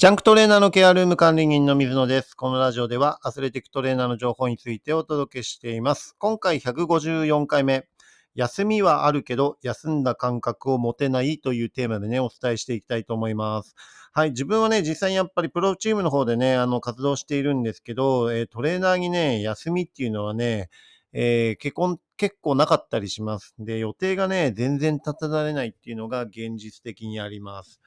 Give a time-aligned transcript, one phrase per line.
[0.00, 2.34] ジャンクトレーナーのケアルーム管理人の水野です。
[2.34, 6.16] このラジオではアスレティックトレーナーの情報についてお届けしています。
[6.18, 7.86] 今回154回目、
[8.34, 13.74] 休みはあるけど休んだ感覚を持てないというテーマでね、お伝えしていきたいと思います。
[14.14, 20.70] はい、自分はね、実際にやっぱりプロチームの方でね、あの、活動しているんですけど、えトレーナーにね、休みっていうのはね、
[21.12, 23.54] えー結構、結構なかったりします。
[23.58, 27.82] で、予定がね、全然立てられないっていうのが現実的にあります。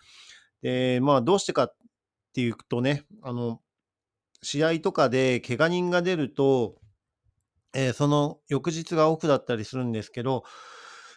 [0.61, 1.71] で、まあ、どうしてか
[2.33, 3.61] っていうとね、あの、
[4.43, 6.81] 試合とかで怪我人が出ると、
[7.73, 10.43] えーその翌日がオフだったりするんですけど、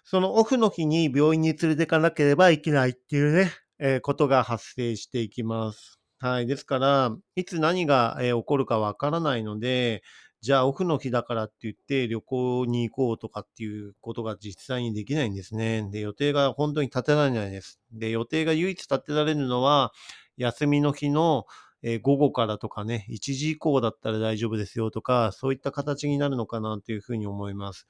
[0.04, 6.00] そのオフの日に病院に連れてかなければいけないっていうね、えーことが発生していきます。
[6.18, 6.46] はい。
[6.46, 10.02] ですから、いつ何が、えー起こるかわからないので、
[10.42, 15.88] じゃあオフの日だからって言って旅行に行こうとかっていうことが実際にできないんですね。
[15.90, 17.80] で、予定が本当に立てられないです。
[17.92, 19.92] で、予定が唯一立てられるのは、
[20.36, 21.46] 休みの日の、
[22.02, 27.86] 午後からとかね、1時以降だったら大丈夫ですよとか、そういった形になるのかなというふうに思います。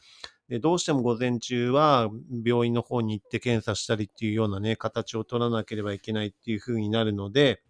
[0.49, 2.11] で、どうしても午前中は
[2.45, 7.63] 病院の方に行って検査したりっていうようなね、形を取らなければいけないっていうふうになるので、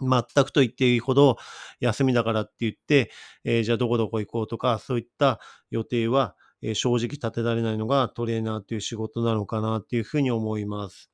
[0.00, 1.36] 全くと言っていいほど
[1.80, 3.10] 休みだからって言って、
[3.44, 6.36] えーじゃあどこどこ行こうとか、そういった予定は、
[6.74, 11.10] 正直立てられないのがトレーナーという仕事なのかなっていうふうに思います。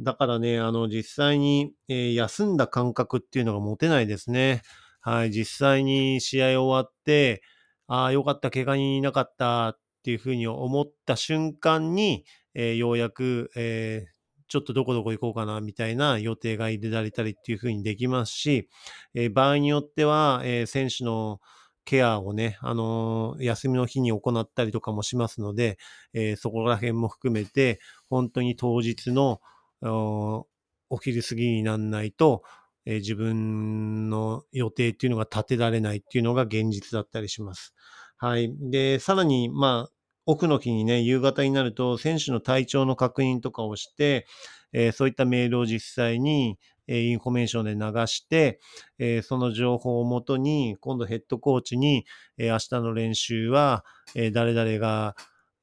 [0.00, 4.62] だからね、あの、実際に、えー休んだ感覚っていうのが持てないですね。
[5.00, 7.42] はい、実際に試合終わって、
[7.88, 12.24] ああ、よかった、怪我人いなかったっていうふうに思った瞬間に、
[12.54, 14.18] えーようやく、えー
[14.50, 18.70] ちょっとどこどこ行こうかなみたいな予定が入れられたりっていうふうにできますし、
[19.14, 21.40] えー場合によっては、えー選手の
[21.84, 25.76] ケアをね、あのー休みの日に行ったりとかもしますので、
[26.14, 29.40] えーそこら辺も含めて、本当に当日の
[29.82, 30.46] お
[31.00, 32.42] 昼過ぎになんないと、
[32.86, 37.74] えー自分の予定っていうのが立てられないっていうのが現実だったりします。
[38.16, 38.52] はい。
[38.70, 39.92] で、さらに、まあ、
[40.26, 44.26] オフの日にね、夕方になると、選手の体調の確認とかをして、
[44.72, 48.60] えーそういったメールを実際に、えーインフォメーションで流して、
[48.98, 52.06] えーその情報をもとに、今度ヘッドコーチに、
[52.38, 53.84] えー明日の練習は、
[54.14, 55.14] え誰々が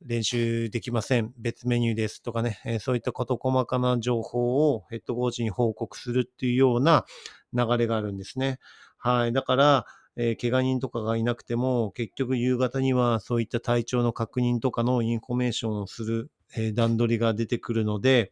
[0.02, 1.34] 練習できません。
[1.38, 7.06] 別メニューですとかね、そういった事細かな情報をヘッドコーチに報告するっていうような
[7.54, 8.60] 流れがあるんですね。
[8.98, 9.34] はい。
[9.34, 9.86] だから、
[10.18, 18.32] えー怪我人とかがいなくても、結局夕方にはそういった体調の確認とかのインフォメーションをする、えー段取りが出てくるので、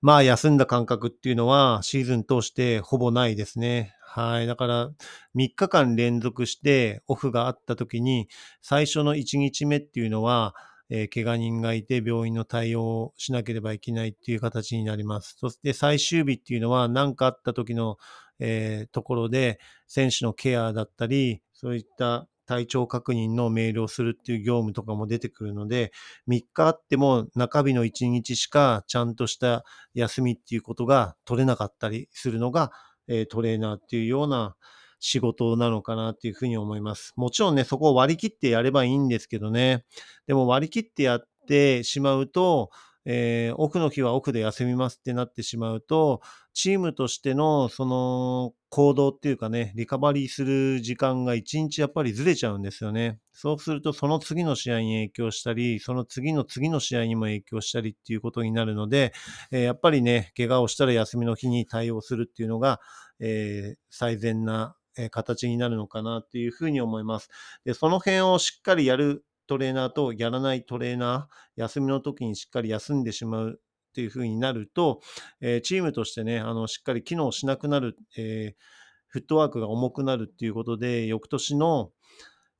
[0.00, 3.93] まあ休んだ感覚っていうのはシーズン通してほぼないですね。
[4.16, 4.46] はい。
[4.46, 4.90] だから
[5.34, 8.28] 3日間連続してオフがあった時に
[8.62, 10.54] 最初の1日目っていうのは、
[10.88, 15.36] えー怪我人がいて病院の対応をしなければいけないっていう形になります。
[15.38, 17.96] そして最終日っていうのは何かあった時の、
[18.38, 19.58] えーところで
[19.88, 25.92] 選手のケアだったり、そういった体調確認のメールをするっていう業務とかも出てくるので、
[26.26, 29.64] 3日あっても中日の1日しかちゃんとした
[29.94, 32.70] 休みっていうことが取れなかったりするのが、
[33.08, 34.56] えトレーナーっていうような
[35.00, 37.12] 仕事なのかなっていうふうに思います。
[37.16, 39.84] もちろんね、そこを割り切ってやればいいんですけどね。
[40.26, 42.70] でも割り切ってやってしまうと、
[43.06, 46.20] えーオフの日はオフで休みますってなってしまうと、
[46.52, 53.18] チームとしてのその行動っていうかね、リカバリーする時間が一日やっぱりずれちゃうんですよね。
[53.32, 59.12] そうするとその次の試合に影響したり、その次の次の試合にも影響したりっていうことになるので、
[59.50, 62.80] えーやっぱりね、怪我をしたら休みの日に対応するっていうのが、
[63.20, 64.76] えー最善な
[65.10, 67.28] 形になるのかなっていうふうに思います。
[67.64, 75.00] で、その辺をしっかりやるトレーナーとやらないトレーナー、休みの時にしっかり休んでしまうっていうふうになると、
[75.40, 78.84] えーチームとしてね、あの、しっかり機能しなくなる、えー
[79.14, 81.92] フットワークが重くなるっていうことで、翌年の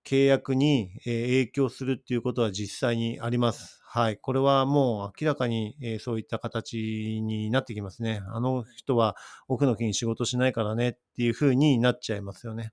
[0.04, 3.80] 契約に影響するっていうことは実際にあります。
[3.84, 4.18] はい。
[4.18, 8.22] これはもう明らかにそういった形になってきますね。
[8.28, 9.16] あの人は
[9.48, 12.72] オフの日に仕事しないからねっていうふうになっちゃいますよね。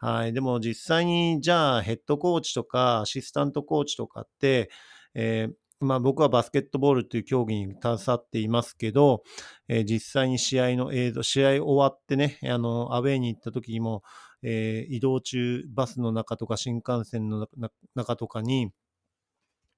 [0.00, 0.32] はい。
[0.32, 4.70] でも実際にじゃあヘッドコーチとかアシスタントコーチとかって、
[5.14, 9.22] えーまあ僕はバスケットボールという競技に携わっていますけど、
[9.68, 14.02] えー実際に試合の映像、試合終わってね、あの、アウェイに行った時にも、
[14.42, 17.46] えー移動中、バスの中とか新幹線の
[17.94, 18.72] 中とかに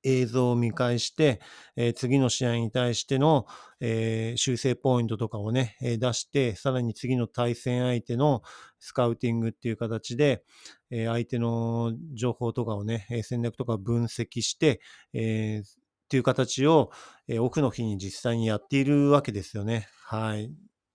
[0.03, 1.41] 映像を見返して、
[1.77, 3.47] えー次の試合に対しての、
[3.81, 8.43] えー修正ポイントとかをね、えー出して、さらに次の対戦相手の
[8.79, 10.45] スカウティングっていう形で、
[10.91, 14.81] え相手の情報とかをね、戦略とか分析して、
[15.13, 15.63] えっ
[16.09, 16.91] ていう形を、
[17.29, 19.89] えオフの日に実際にやっているわけですよね。
[20.05, 20.51] はい。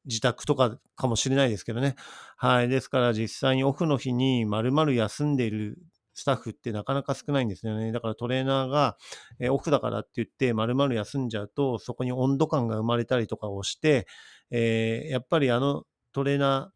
[0.06, 1.96] 自宅とかかもしれないですけどね。
[2.38, 2.70] はい。
[2.70, 5.78] ですから実際にオフの日に丸々休んでいる
[6.16, 7.92] スタッフってなかなか少ないんですよね。
[7.92, 8.98] だからトレーナーが、
[9.40, 14.08] えオフだからって言って丸々休んじゃうと、そこに温度感が生まれたりとかをして、
[14.50, 15.84] えー、やっぱりあの
[16.14, 16.72] トレーナ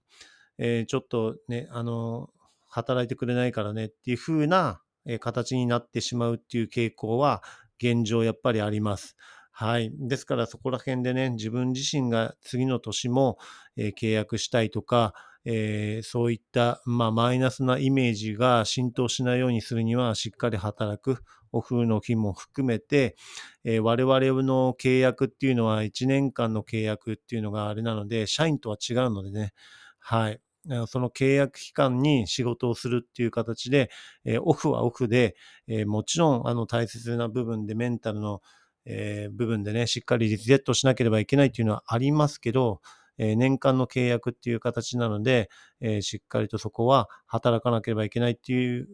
[0.59, 2.29] ー、えー、ちょっとね、あの、
[2.67, 7.41] 働いてくれないからねっていう風な、え形になってしまうっていう傾向は
[7.81, 9.15] 現状やっぱりあります。
[9.51, 9.91] はい。
[9.97, 13.37] ですからそこら辺でね、自分自身が次の年も、
[13.75, 15.13] えー、契約したいとか、
[15.45, 23.15] えー、そういった、まあ、マイナスなイメージが浸透しないようにするには、しっかり働く、オフの日も含めて、
[23.63, 29.53] えー、我々の契約っていうのは1年間の契約っていうのがあれなので、社員とは違うのでね、
[29.99, 30.39] はい。
[30.87, 33.89] その契約期間に仕事をするっていう形で、
[34.25, 35.35] えー、オフはオフで、
[35.67, 38.41] えー、もちろんあの大切な部分でメンタルの、
[38.85, 42.81] えー、部分でね、しっかりリセットしなければいけないっていうのはありますけど、
[43.19, 45.49] え年間の契約っていう形なので、
[45.81, 48.87] えしっかりとそこは働かなければいけないっていう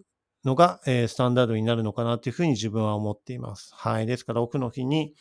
[0.43, 3.71] のが、えスタンダードになるのかなっていうふうに自分は思っています。
[3.73, 4.05] はい。
[4.05, 5.13] ですから、オフの日に、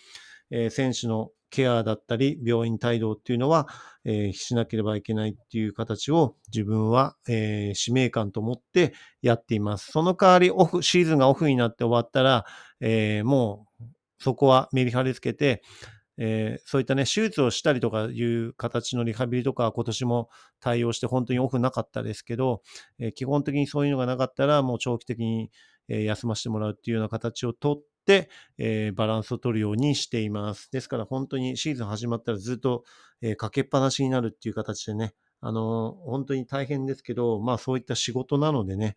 [0.51, 3.69] え選手のケアだったり、病院帯同っていうのは、
[4.05, 8.93] え、しなければいけないっていう形を自分は、えー、使命感と思って
[9.23, 9.93] やっています。
[9.93, 12.45] その代わり、オフ、シーズンがオフになって終わったら、
[12.81, 13.85] え、もう、
[14.19, 15.63] そこはメリハリつけて、
[16.19, 20.29] えー、そういったね、手術をしたりとかいう形のリハビリとか今年も
[20.61, 22.63] 対応して本当にオフなかったですけど、
[22.99, 25.51] えー、基本的にそういうのがなかったらもう長期的に、
[25.89, 28.29] えー、休ませてもらうっていうような形をとって、
[28.59, 30.71] えバランスを取るようにしています。
[30.71, 32.85] ですから本当にシーズン始まったらずっと、
[33.23, 38.97] えかけっぱなしになるっていう形でね、あの、本当に大変ですけど、まあそういった仕事なのでね、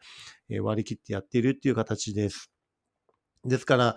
[0.50, 2.52] え割り切ってやっているっていう形です。
[3.46, 3.96] ですから、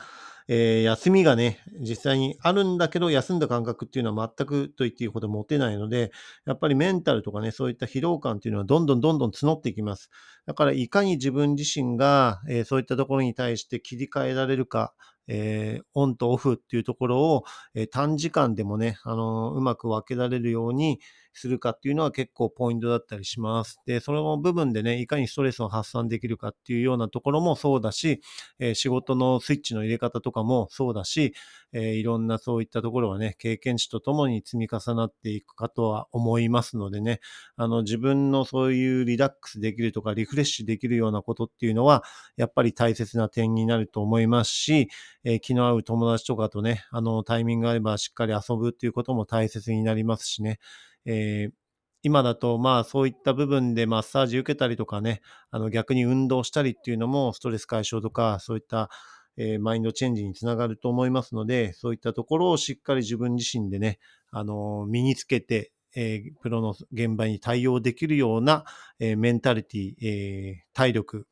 [0.53, 6.11] えー、休みがね、実際にあるんだけど、休んだ感覚っていうのは全くと言っていいほど持てないので、
[6.45, 10.11] やっぱりメンタルとかね、そういった疲労感っていうのはどんどんどんどん募っていきます。
[10.47, 14.93] だから、いかに自分自身が、えー、そういったところに対して切り替えられるか、
[15.29, 17.45] えー、オンとオフっていうところを、
[17.77, 20.99] え、短時間でもね、あの、うまく分けられるように
[21.33, 23.81] するかっていうのは結構ポイントだったりします。
[23.87, 28.21] で、その部分でね、いかにストレスを発散できるかっていうようなところもそうだし、
[28.59, 31.35] え仕事のスイッチの入れ方とかもそうだし、
[31.73, 37.21] えいろんなそういったところはね、経験値とともに積み重なっていくかとは思いますのでね、
[37.57, 42.03] あの、自分のそういうリラックスできるとか、リフレッシュできるようなことっていうのは、
[42.37, 44.89] やっぱり大切な点になると思いますし、
[45.25, 50.59] えー、気の合う友達とかとね、あの、タイミングがあればしっかり遊ぶっていうことも大切になりますしね。
[51.07, 51.61] えー
[52.03, 55.21] 今だと、まあそういった部分でマッサージ受けたりとかね、
[55.51, 58.89] あの逆に運動したりっていうのもストレス解消とか、そういった、
[59.37, 63.99] えー、マインドチェンジにつながると思いますので、そういったところをしっかり自分自身でね、
[64.31, 68.65] あの身につけて、えー、プロの現場に対応できるような、
[68.99, 71.27] えー、メンタリティ、え体力、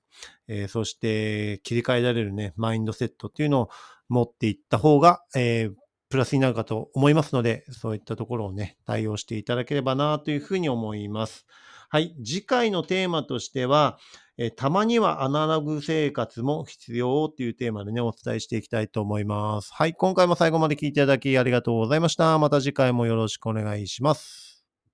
[0.48, 3.70] えそして切り替えられるね、マインドセットっていうのを
[4.08, 5.70] 持っていった方が、え
[6.08, 11.46] プラスになるかと思いますので、そういったところをね、対応していただければなというふうに思います。
[11.90, 12.14] はい。
[12.24, 13.98] 次回のテーマとしては、
[14.36, 19.72] えたまにはアナログ生活も必要というテーマでね、お伝えしていきたいと思います。
[19.72, 19.94] はい。
[19.94, 22.38] 今回も最後まで聞いていただきありがとうございました。
[22.38, 24.47] また次回もよろしくお願いします。